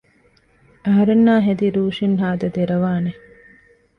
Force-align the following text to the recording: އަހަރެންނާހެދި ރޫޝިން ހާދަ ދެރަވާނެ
އަހަރެންނާހެދި 0.85 1.65
ރޫޝިން 1.75 2.17
ހާދަ 2.21 2.47
ދެރަވާނެ 2.55 3.11